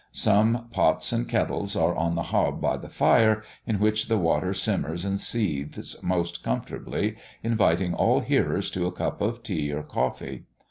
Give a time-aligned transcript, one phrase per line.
[0.13, 4.51] Some pots and kettles are on the hob by the fire, in which the water
[4.51, 10.45] simmers and seethes most comfortably, inviting all hearers to a cup of tea or coffee.